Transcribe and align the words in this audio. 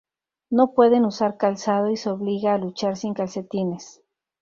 No 0.49 0.73
pueden 0.73 1.05
usar 1.05 1.37
calzado 1.37 1.91
y 1.91 1.95
se 1.95 2.09
obliga 2.09 2.55
a 2.55 2.57
luchar 2.57 2.97
sin 2.97 3.13
calcetines. 3.13 4.01